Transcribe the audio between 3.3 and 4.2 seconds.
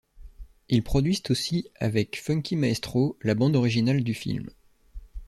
bande originale du